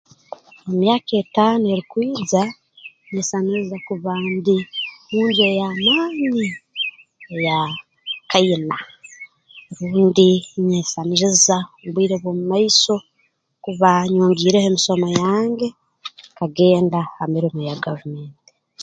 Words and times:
Mu 0.65 0.73
myaka 0.81 1.11
etaano 1.21 1.65
erukwija 1.73 2.43
ninyesaniriza 2.53 3.77
kuba 3.87 4.11
ndi 4.35 4.57
mu 5.11 5.21
nju 5.27 5.41
ey'amaani 5.51 6.29
eya 7.35 7.59
kaina 8.31 8.77
rundi 9.89 10.29
ninyesaniriza 10.63 11.57
mu 11.81 11.89
bwire 11.93 12.15
bw'omu 12.21 12.43
maiso 12.51 12.95
kuba 13.63 13.89
nyongiireho 14.13 14.67
emisomo 14.69 15.05
yange 15.19 15.67
nkagenda 16.33 16.99
ha 17.15 17.23
mirimo 17.33 17.59
eya 17.63 17.83
gavumenti 17.85 18.49